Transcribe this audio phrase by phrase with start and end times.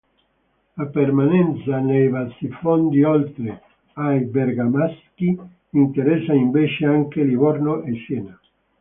[0.77, 3.61] La permanenza nei bassifondi, oltre
[3.93, 5.37] ai bergamaschi,
[5.73, 8.39] interessa invece anche Livorno e Siena.